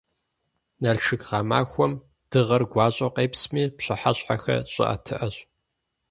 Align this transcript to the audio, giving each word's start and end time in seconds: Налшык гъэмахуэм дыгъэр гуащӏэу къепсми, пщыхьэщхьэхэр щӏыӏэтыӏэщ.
Налшык 0.83 1.21
гъэмахуэм 1.29 1.93
дыгъэр 2.29 2.63
гуащӏэу 2.71 3.13
къепсми, 3.15 3.63
пщыхьэщхьэхэр 3.77 4.59
щӏыӏэтыӏэщ. 4.73 5.35